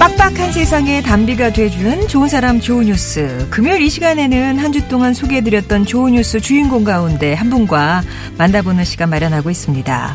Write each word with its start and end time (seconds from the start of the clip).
빡빡한 0.00 0.52
세상에 0.52 1.02
단비가 1.02 1.52
돼주는 1.52 2.08
좋은 2.08 2.26
사람 2.26 2.58
좋은 2.58 2.86
뉴스. 2.86 3.46
금요일 3.50 3.82
이 3.82 3.90
시간에는 3.90 4.58
한 4.58 4.70
주 4.72 4.88
동안 4.88 5.12
소개해드렸던 5.12 5.84
좋은 5.84 6.12
뉴스 6.12 6.40
주인공 6.40 6.84
가운데 6.84 7.34
한 7.34 7.50
분과 7.50 8.02
만나보는 8.38 8.84
시간 8.84 9.10
마련하고 9.10 9.50
있습니다. 9.50 10.14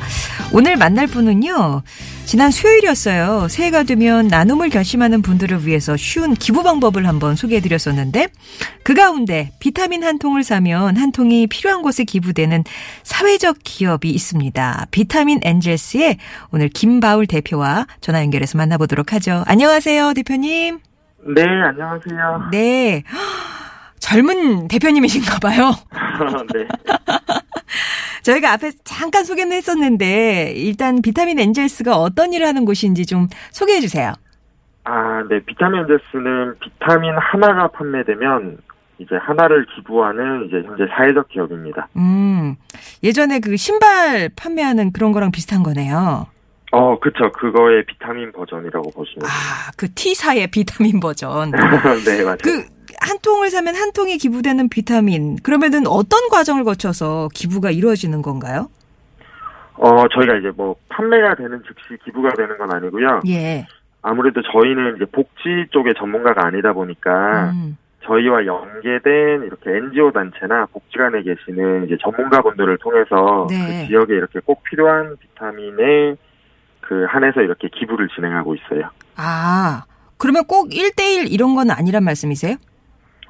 오늘 0.54 0.76
만날 0.78 1.06
분은요. 1.08 1.84
지난 2.26 2.50
수요일이었어요. 2.50 3.48
새해가 3.50 3.84
되면 3.84 4.28
나눔을 4.28 4.70
결심하는 4.70 5.22
분들을 5.22 5.66
위해서 5.68 5.96
쉬운 5.96 6.34
기부 6.34 6.64
방법을 6.64 7.08
한번 7.08 7.36
소개해 7.36 7.62
드렸었는데 7.62 8.30
그 8.84 8.96
가운데 8.96 9.52
비타민 9.60 10.04
한 10.04 10.18
통을 10.18 10.44
사면 10.44 10.98
한 10.98 11.12
통이 11.12 11.46
필요한 11.48 11.84
곳에 11.84 12.04
기부되는 12.04 12.64
사회적 13.04 13.58
기업이 13.64 14.10
있습니다. 14.10 14.88
비타민 14.90 15.40
엔젤스의 15.44 16.18
오늘 16.52 16.68
김바울 16.70 17.28
대표와 17.28 17.86
전화 18.02 18.22
연결해서 18.22 18.58
만나보도록 18.58 19.14
하죠. 19.14 19.44
안녕하세요, 19.48 20.14
대표님. 20.16 20.80
네, 21.36 21.44
안녕하세요. 21.44 22.50
네. 22.52 23.04
젊은 24.00 24.68
대표님이신가 24.68 25.40
봐요. 25.40 25.74
네. 26.54 26.68
저희가 28.26 28.54
앞에 28.54 28.72
잠깐 28.84 29.24
소개는 29.24 29.56
했었는데 29.56 30.54
일단 30.56 31.02
비타민 31.04 31.38
엔젤스가 31.38 31.96
어떤 31.96 32.34
일을 32.34 32.48
하는 32.48 32.66
곳인지 32.66 33.06
좀 33.06 33.28
소개해 33.52 33.80
주세요. 33.82 34.14
아, 34.84 35.24
네. 35.30 35.40
비타민 35.46 35.82
엔젤스는 35.82 36.56
비타민 36.60 37.14
하나가 37.16 37.68
판매되면 37.68 38.58
이제 38.98 39.16
하나를 39.16 39.68
기부하는 39.76 40.48
이제 40.48 40.64
현재 40.66 40.86
사회적 40.90 41.30
기업입니다. 41.30 41.88
음. 41.98 42.56
예전에 43.04 43.40
그 43.40 43.58
신발 43.58 44.30
판매하는 44.36 44.92
그런 44.92 45.12
거랑 45.12 45.32
비슷한 45.32 45.62
거네요. 45.62 46.26
어, 46.72 47.00
그쵸. 47.00 47.32
그거의 47.32 47.86
비타민 47.86 48.32
버전이라고 48.32 48.90
보시면. 48.92 49.28
아, 49.28 49.72
그 49.78 49.94
T사의 49.94 50.48
비타민 50.48 51.00
버전. 51.00 51.52
네, 52.06 52.24
맞아요. 52.24 52.38
그 52.42 52.75
한 53.06 53.20
통을 53.20 53.50
사면 53.50 53.76
한 53.76 53.92
통이 53.92 54.18
기부되는 54.18 54.68
비타민. 54.70 55.38
그러면은 55.38 55.86
어떤 55.88 56.28
과정을 56.30 56.64
거쳐서 56.64 57.30
기부가 57.34 57.70
이루어지는 57.70 58.22
건가요? 58.22 58.70
어, 59.76 60.08
저희가 60.08 60.38
이제 60.38 60.52
뭐 60.56 60.76
판매가 60.90 61.36
되는 61.36 61.62
즉시 61.68 62.04
기부가 62.04 62.30
되는 62.36 62.58
건 62.58 62.74
아니고요. 62.74 63.22
예. 63.28 63.68
아무래도 64.02 64.42
저희는 64.42 64.96
이제 64.96 65.06
복지 65.12 65.68
쪽의 65.72 65.94
전문가가 65.98 66.48
아니다 66.48 66.74
보니까 66.74 67.52
음. 67.52 67.78
저희와 68.06 68.46
연계된 68.46 69.44
이렇게 69.44 69.72
NGO 69.72 70.12
단체나 70.12 70.68
복지관에 70.68 71.24
계시는 71.24 71.86
이제 71.86 71.98
전문가분들을 72.02 72.78
통해서 72.78 73.48
네. 73.50 73.82
그 73.82 73.88
지역에 73.88 74.14
이렇게 74.14 74.40
꼭 74.46 74.64
필요한 74.64 75.18
비타민에 75.18 76.16
그 76.82 77.06
한해서 77.10 77.42
이렇게 77.42 77.68
기부를 77.68 78.08
진행하고 78.16 78.56
있어요. 78.56 78.90
아. 79.16 79.86
그러면 80.18 80.46
꼭 80.46 80.70
1대1 80.70 81.32
이런 81.32 81.56
건 81.56 81.72
아니란 81.72 82.04
말씀이세요? 82.04 82.56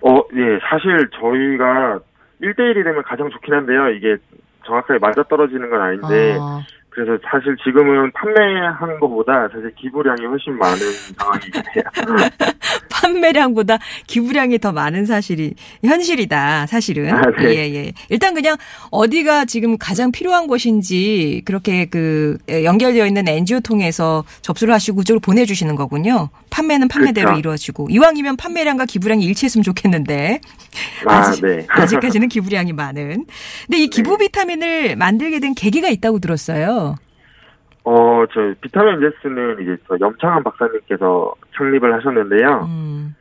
어, 0.05 0.21
예, 0.35 0.59
사실 0.69 1.09
저희가 1.19 1.99
1대1이 2.39 2.83
되면 2.83 3.01
가장 3.03 3.27
좋긴 3.31 3.55
한데요. 3.55 3.89
이게 3.89 4.17
정확하게 4.63 4.99
맞아떨어지는 4.99 5.69
건 5.69 5.81
아닌데, 5.81 6.37
아. 6.39 6.61
그래서 6.91 7.17
사실 7.29 7.57
지금은 7.57 8.11
판매하는 8.11 8.99
것보다 8.99 9.47
사실 9.49 9.73
기부량이 9.75 10.25
훨씬 10.27 10.57
많은 10.57 10.77
상황이긴 11.17 11.61
해요. 11.75 11.83
판매량보다 13.05 13.79
기부량이 14.07 14.59
더 14.59 14.71
많은 14.71 15.05
사실이 15.05 15.53
현실이다. 15.83 16.67
사실은. 16.67 17.13
아, 17.13 17.21
네. 17.37 17.55
예, 17.55 17.75
예. 17.75 17.93
일단 18.09 18.33
그냥 18.33 18.57
어디가 18.89 19.45
지금 19.45 19.77
가장 19.77 20.11
필요한 20.11 20.47
곳인지 20.47 21.43
그렇게 21.45 21.85
그 21.85 22.37
연결되어 22.49 23.05
있는 23.05 23.27
NGO 23.27 23.59
통해서 23.59 24.23
접수를 24.41 24.73
하시고 24.73 24.97
그쪽으로 24.97 25.19
보내 25.19 25.45
주시는 25.45 25.75
거군요. 25.75 26.29
판매는 26.49 26.87
판매대로 26.87 27.27
그렇죠. 27.27 27.39
이루어지고 27.39 27.87
이왕이면 27.89 28.37
판매량과 28.37 28.85
기부량이 28.85 29.25
일치했으면 29.25 29.63
좋겠는데 29.63 30.39
아, 31.05 31.15
아직, 31.17 31.45
네. 31.45 31.65
아직까지는 31.69 32.29
기부량이 32.29 32.73
많은. 32.73 33.25
근데 33.67 33.77
이 33.77 33.87
기부 33.87 34.17
비타민을 34.17 34.95
만들게 34.95 35.39
된 35.39 35.53
계기가 35.53 35.89
있다고 35.89 36.19
들었어요. 36.19 36.95
어, 37.85 38.25
저 38.33 38.53
비타민 38.61 38.99
제스는 38.99 39.61
이제 39.61 39.77
저 39.87 39.95
염창한 39.99 40.43
박사님께서 40.43 41.35
창립을 41.55 41.93
하셨는데요. 41.93 42.65
음. 42.67 43.15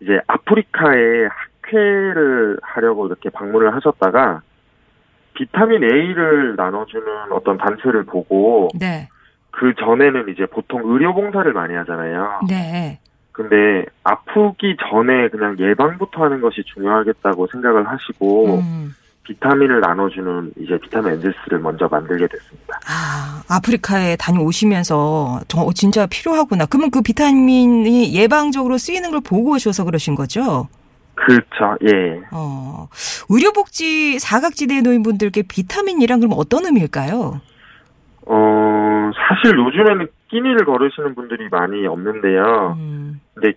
이제 0.00 0.20
아프리카에 0.26 1.28
학회를 1.62 2.58
하려고 2.62 3.06
이렇게 3.06 3.30
방문을 3.30 3.74
하셨다가 3.74 4.42
비타민 5.34 5.82
A를 5.82 6.54
나눠주는 6.56 7.06
어떤 7.32 7.56
단체를 7.56 8.04
보고 8.04 8.68
네. 8.78 9.08
그 9.50 9.74
전에는 9.74 10.28
이제 10.28 10.44
보통 10.46 10.82
의료봉사를 10.84 11.50
많이 11.54 11.74
하잖아요. 11.74 12.40
네. 12.48 13.00
근데 13.32 13.86
아프기 14.04 14.76
전에 14.90 15.28
그냥 15.28 15.56
예방부터 15.58 16.24
하는 16.24 16.42
것이 16.42 16.62
중요하겠다고 16.74 17.46
생각을 17.46 17.88
하시고 17.88 18.58
음. 18.58 18.94
비타민을 19.24 19.80
나눠주는 19.80 20.52
이제 20.58 20.78
비타민 20.78 21.12
엔젤스를 21.12 21.60
먼저 21.60 21.88
만들게 21.88 22.26
됐습니다. 22.26 22.80
아, 22.88 23.42
아프리카에 23.48 24.16
다녀오시면서 24.16 25.40
저 25.46 25.60
어, 25.60 25.72
진짜 25.72 26.06
필요하구나. 26.06 26.66
그러면 26.66 26.90
그 26.90 27.02
비타민이 27.02 28.14
예방적으로 28.14 28.78
쓰이는 28.78 29.10
걸 29.10 29.20
보고 29.20 29.52
오셔서 29.52 29.84
그러신 29.84 30.14
거죠? 30.14 30.68
그렇죠. 31.14 31.76
예. 31.84 32.20
어, 32.32 32.88
의료복지 33.28 34.18
사각지대 34.18 34.80
노인분들께 34.80 35.42
비타민이란 35.42 36.20
그럼 36.20 36.34
어떤 36.36 36.64
의미일까요? 36.64 37.40
어, 38.26 39.10
사실 39.28 39.56
요즘에는 39.58 40.08
끼니를 40.28 40.64
걸으시는 40.64 41.14
분들이 41.14 41.48
많이 41.50 41.86
없는데요. 41.86 42.76
음, 42.78 43.20
근데 43.34 43.52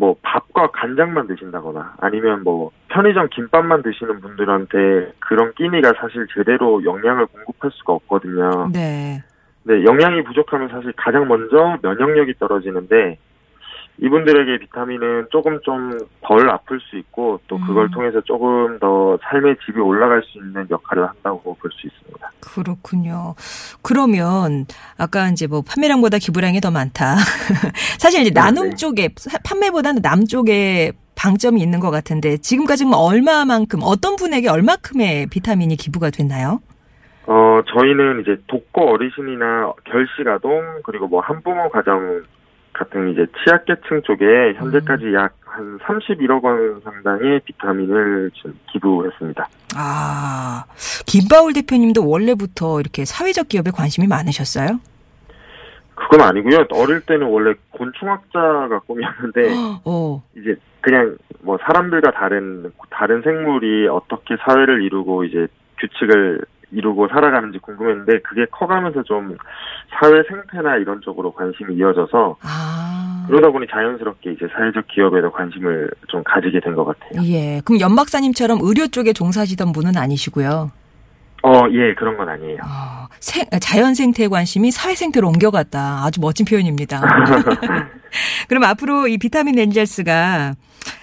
뭐 0.00 0.16
밥과 0.22 0.68
간장만 0.68 1.26
드신다거나 1.26 1.96
아니면 2.00 2.42
뭐 2.42 2.70
편의점 2.88 3.28
김밥만 3.28 3.82
드시는 3.82 4.22
분들한테 4.22 5.12
그런 5.18 5.52
끼니가 5.52 5.92
사실 6.00 6.26
제대로 6.34 6.82
영양을 6.82 7.26
공급할 7.26 7.70
수가 7.74 7.92
없거든요. 7.92 8.70
네. 8.72 9.22
네, 9.64 9.84
영양이 9.84 10.24
부족하면 10.24 10.70
사실 10.70 10.90
가장 10.96 11.28
먼저 11.28 11.76
면역력이 11.82 12.38
떨어지는데 12.38 13.18
이분들에게 14.02 14.58
비타민은 14.58 15.26
조금 15.30 15.60
좀 15.62 15.98
덜 16.22 16.48
아플 16.48 16.78
수 16.80 16.96
있고 16.96 17.40
또 17.48 17.58
그걸 17.58 17.86
음. 17.86 17.90
통해서 17.90 18.20
조금 18.20 18.78
더 18.78 19.18
삶의 19.22 19.56
질이 19.64 19.80
올라갈 19.80 20.22
수 20.22 20.38
있는 20.38 20.66
역할을 20.70 21.08
한다고 21.08 21.56
볼 21.56 21.70
수 21.72 21.86
있습니다. 21.86 22.30
그렇군요. 22.40 23.34
그러면 23.82 24.66
아까 24.96 25.28
이제 25.28 25.46
뭐 25.46 25.62
판매량보다 25.62 26.18
기부량이 26.18 26.60
더 26.60 26.70
많다. 26.70 27.16
사실 27.98 28.20
이제 28.22 28.30
나눔 28.32 28.70
네. 28.70 28.74
쪽에 28.76 29.08
사- 29.16 29.38
판매보다는 29.44 30.02
남 30.02 30.24
쪽에 30.24 30.92
방점이 31.16 31.60
있는 31.60 31.80
것 31.80 31.90
같은데 31.90 32.36
지금까지 32.38 32.84
뭐 32.86 32.98
얼마만큼 32.98 33.80
어떤 33.82 34.16
분에게 34.16 34.48
얼마큼의 34.48 35.26
비타민이 35.26 35.76
기부가 35.76 36.10
됐나요? 36.10 36.60
어, 37.26 37.60
저희는 37.74 38.22
이제 38.22 38.36
독거 38.46 38.82
어르신이나 38.82 39.72
결식 39.84 40.26
아동 40.28 40.80
그리고 40.84 41.06
뭐 41.08 41.20
한부모 41.20 41.68
가정 41.70 42.22
같은 42.80 43.10
이제 43.10 43.26
취약계층 43.44 44.02
쪽에 44.04 44.54
현재까지 44.56 45.12
약한 45.12 45.78
31억 45.80 46.42
원 46.42 46.80
상당의 46.82 47.40
비타민을 47.44 48.30
기부했습니다. 48.72 49.48
아, 49.76 50.64
김바울 51.06 51.52
대표님도 51.52 52.08
원래부터 52.08 52.80
이렇게 52.80 53.04
사회적 53.04 53.48
기업에 53.48 53.70
관심이 53.70 54.06
많으셨어요? 54.06 54.80
그건 55.94 56.22
아니고요. 56.22 56.66
어릴 56.72 57.02
때는 57.02 57.26
원래 57.26 57.52
곤충학자가 57.72 58.80
꿈이었는데 58.86 59.50
어, 59.84 60.22
이제 60.34 60.56
그냥 60.80 61.18
뭐 61.42 61.58
사람들과 61.58 62.12
다른 62.12 62.72
다른 62.88 63.20
생물이 63.20 63.88
어떻게 63.88 64.36
사회를 64.36 64.82
이루고 64.82 65.24
이제 65.24 65.46
규칙을 65.78 66.40
이루고 66.72 67.08
살아가는지 67.08 67.58
궁금했는데 67.58 68.20
그게 68.20 68.46
커가면서 68.46 69.02
좀 69.02 69.36
사회 69.90 70.22
생태나 70.22 70.76
이런 70.76 71.00
쪽으로 71.02 71.32
관심이 71.32 71.74
이어져서 71.74 72.36
아. 72.42 72.69
그러다 73.30 73.50
보니 73.50 73.66
자연스럽게 73.70 74.32
이제 74.32 74.46
사회적 74.52 74.86
기업에도 74.88 75.30
관심을 75.30 75.90
좀 76.08 76.22
가지게 76.24 76.60
된 76.60 76.74
것 76.74 76.84
같아요. 76.84 77.22
예. 77.32 77.60
그럼 77.64 77.80
연 77.80 77.96
박사님처럼 77.96 78.58
의료 78.62 78.86
쪽에 78.88 79.12
종사하시던 79.12 79.72
분은 79.72 79.96
아니시고요. 79.96 80.70
어, 81.42 81.52
예, 81.72 81.94
그런 81.94 82.16
건 82.18 82.28
아니에요. 82.28 82.58
어, 82.62 83.06
생, 83.18 83.44
자연 83.60 83.94
생태에 83.94 84.28
관심이 84.28 84.70
사회 84.70 84.94
생태로 84.94 85.26
옮겨갔다. 85.26 86.04
아주 86.04 86.20
멋진 86.20 86.44
표현입니다. 86.44 87.00
그럼 88.48 88.64
앞으로 88.64 89.08
이 89.08 89.16
비타민 89.18 89.58
엔젤스가 89.58 90.52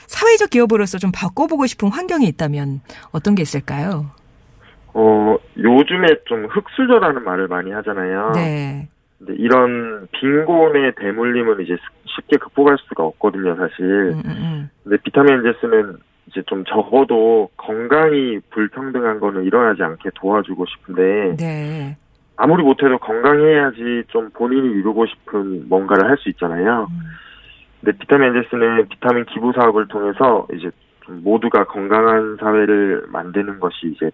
사회적 0.08 0.50
기업으로서 0.52 1.00
좀 1.00 1.12
바꿔보고 1.12 1.66
싶은 1.66 1.90
환경이 1.90 2.26
있다면 2.28 2.82
어떤 3.12 3.34
게 3.36 3.42
있을까요? 3.42 4.12
어, 4.94 5.36
요즘에 5.58 6.08
좀 6.28 6.46
흑수저라는 6.46 7.24
말을 7.24 7.48
많이 7.48 7.72
하잖아요. 7.72 8.32
네. 8.36 8.90
이런 9.30 10.08
빈곤의 10.12 10.94
대물림은 10.96 11.62
이제 11.62 11.76
쉽게 12.06 12.38
극복할 12.38 12.78
수가 12.88 13.04
없거든요, 13.04 13.56
사실. 13.56 13.84
음, 13.84 14.22
음, 14.26 14.30
음. 14.30 14.70
근데 14.84 14.98
비타민 15.04 15.42
Z는 15.42 15.98
이제 16.28 16.44
좀 16.46 16.64
적어도 16.66 17.50
건강이 17.58 18.40
불평등한 18.52 19.20
거는 19.20 19.44
일어나지 19.46 19.82
않게 19.82 20.10
도와주고 20.16 20.66
싶은데 20.66 21.36
네. 21.38 21.98
아무리 22.36 22.64
못해도 22.64 22.98
건강해야지 23.00 24.04
좀 24.10 24.30
본인이 24.32 24.70
이루고 24.80 25.06
싶은 25.08 25.68
뭔가를 25.70 26.10
할 26.10 26.18
수 26.18 26.30
있잖아요. 26.30 26.88
음. 26.92 27.00
근데 27.82 27.98
비타민 27.98 28.34
Z는 28.50 28.88
비타민 28.90 29.26
기부 29.26 29.52
사업을 29.54 29.88
통해서 29.88 30.48
이제 30.54 30.70
좀 31.06 31.24
모두가 31.24 31.66
건강한 31.66 32.38
사회를 32.40 33.06
만드는 33.08 33.60
것이 33.60 33.88
이제 33.96 34.12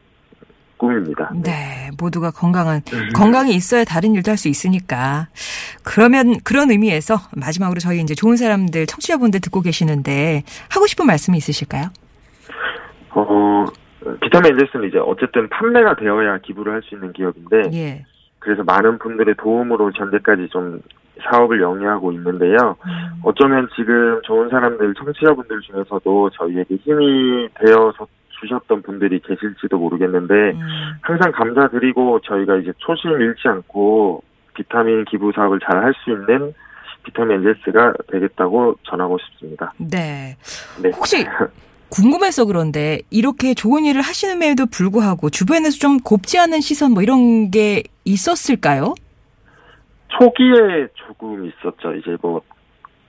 꿈입니다. 0.88 1.32
네, 1.42 1.90
모두가 1.98 2.32
건강한 2.32 2.82
건강이 3.16 3.52
있어야 3.56 3.86
다른 3.86 4.14
일도 4.16 4.32
할 4.32 4.38
수 4.38 4.50
있으니까. 4.50 5.28
그러면 5.86 6.36
그런 6.44 6.70
의미에서 6.72 7.16
마지막으로 7.38 7.80
저희 7.80 8.02
이제 8.02 8.14
좋은 8.16 8.36
사람들 8.36 8.88
청취자분들 8.88 9.40
듣고 9.40 9.62
계시는데 9.62 10.44
하고 10.70 10.88
싶은 10.88 11.06
말씀이 11.06 11.38
있으실까요? 11.38 11.86
어, 13.12 13.66
비타민 14.22 14.58
Z는 14.58 14.90
이제 14.90 14.98
어쨌든 14.98 15.48
판매가 15.50 15.96
되어야 15.96 16.40
기부를 16.40 16.74
할 16.74 16.82
수 16.84 16.96
있는 16.96 17.14
기업인데 17.14 17.70
예. 17.74 18.06
그래서 18.40 18.64
많은 18.64 18.98
분들의 18.98 19.36
도움으로 19.38 19.92
현재까지 19.96 20.50
좀 20.50 20.82
사업을 21.32 21.62
영위하고 21.62 22.12
있는데요. 22.14 22.76
음. 22.86 22.92
어쩌면 23.24 23.70
지금 23.76 24.20
좋은 24.24 24.50
사람들, 24.50 24.94
청취자분들 24.96 25.62
중에서도 25.62 26.30
저희에게 26.32 26.76
힘이 26.84 27.48
되어서 27.62 28.06
주셨던 28.42 28.82
분들이 28.82 29.20
계실지도 29.20 29.78
모르겠는데, 29.78 30.34
음. 30.34 30.60
항상 31.02 31.32
감사드리고 31.32 32.22
저희가 32.22 32.58
이제 32.58 32.72
초심 32.78 33.12
잃지 33.22 33.48
않고 33.48 34.24
비타민 34.56 35.06
기부 35.06 35.32
사업을 35.34 35.60
잘 35.60 35.84
할 35.84 35.94
수 36.04 36.12
있는 36.12 36.54
비타민 37.04 37.44
Z가 37.66 37.94
되겠다고 38.12 38.76
전하고 38.84 39.18
싶습니다. 39.20 39.74
네. 39.78 40.38
네. 40.82 40.90
혹시 40.92 41.26
궁금해서 41.90 42.46
그런데 42.46 43.00
이렇게 43.12 43.54
좋은 43.54 43.86
일을 43.86 44.02
하시는에도 44.02 44.66
불구하고 44.68 45.30
주변에서 45.30 45.78
좀 45.80 46.00
곱지 46.00 46.40
않은 46.40 46.62
시선 46.62 46.92
뭐 46.94 47.04
이런 47.04 47.52
게 47.52 47.84
있었을까요? 48.06 48.96
초기에 50.08 50.88
조금 50.94 51.46
있었죠. 51.46 51.94
이제 51.96 52.16
뭐, 52.22 52.42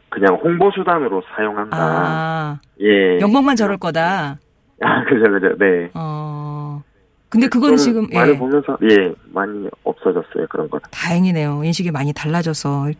그냥 0.08 0.34
홍보 0.42 0.70
수단으로 0.70 1.22
사용한다. 1.34 1.76
아, 1.76 2.58
예. 2.80 3.20
영광만 3.20 3.56
저럴 3.56 3.76
거다. 3.78 4.36
아, 4.82 5.04
그죠, 5.04 5.30
그죠. 5.30 5.56
네. 5.58 5.90
어. 5.94 6.82
근데 7.34 7.48
그건 7.48 7.70
좀 7.70 7.76
지금 7.76 8.06
많이 8.12 8.30
예. 8.30 8.38
보면서 8.38 8.78
예 8.88 9.12
많이 9.32 9.68
없어졌어요 9.82 10.46
그런 10.48 10.70
거는 10.70 10.84
다행이네요. 10.92 11.64
인식이 11.64 11.90
많이 11.90 12.12
달라져서 12.12 12.92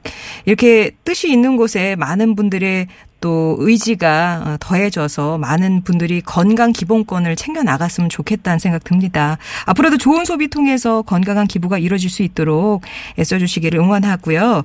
이렇게 0.45 0.91
뜻이 1.05 1.31
있는 1.31 1.57
곳에 1.57 1.95
많은 1.95 2.35
분들의 2.35 2.89
또 3.21 3.55
의지가 3.61 4.43
어, 4.45 4.57
더해져서 4.59 5.39
많은 5.39 5.83
분들이 5.85 6.21
건강 6.21 6.73
기본권을 6.73 7.37
챙겨 7.37 7.63
나갔으면 7.63 8.11
좋겠다는 8.11 8.59
생각 8.59 8.83
듭니다. 8.83 9.39
앞으로도 9.67 9.99
좋은 9.99 10.25
소비 10.25 10.49
통해서 10.49 11.03
건강한 11.03 11.47
기부가 11.47 11.79
이루어질 11.79 12.11
수 12.11 12.25
있도록 12.25 12.83
애써주시기를 13.17 13.79
응원하고요. 13.79 14.65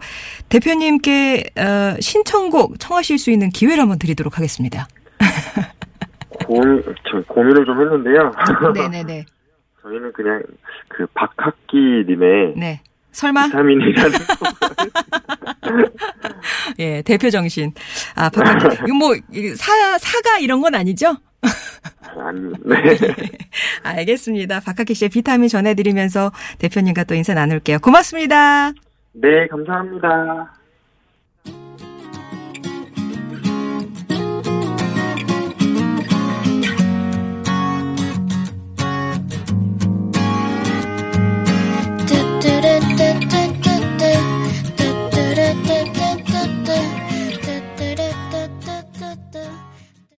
대표님께 0.50 1.44
어, 1.58 1.96
신청곡 2.00 2.80
청하실 2.80 3.20
수 3.20 3.30
있는 3.30 3.50
기회를 3.50 3.84
한번 3.84 4.00
드리도록 4.00 4.40
하겠습니다. 4.40 4.88
고민 6.50 6.84
저 7.10 7.22
고민을 7.28 7.66
좀 7.66 7.80
했는데요 7.80 8.32
네네네. 8.74 9.26
저희는 9.84 10.12
그냥 10.14 10.42
그 10.88 11.06
박학기님의 11.14 12.54
네. 12.58 12.82
설마? 13.12 13.46
비타민이라는 13.46 14.12
예, 16.80 17.02
대표 17.04 17.30
정신. 17.30 17.72
아, 18.16 18.30
바깥에. 18.30 18.78
이거 18.86 18.94
뭐, 18.94 19.16
이 19.32 19.50
사, 19.56 19.98
사가 19.98 20.40
이런 20.40 20.62
건 20.62 20.76
아니죠? 20.76 21.16
아니 22.18 22.52
네 22.66 22.98
알겠습니다. 23.84 24.60
박학기 24.62 24.94
씨의 24.94 25.10
비타민 25.10 25.48
전해드리면서 25.48 26.32
대표님과 26.58 27.06
또 27.06 27.16
인사 27.16 27.34
나눌게요. 27.34 27.80
고맙습니다. 27.80 28.72
네, 29.14 29.48
감사합니다. 29.48 30.54